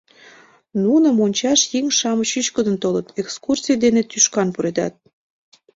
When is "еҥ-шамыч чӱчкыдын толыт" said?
1.77-3.07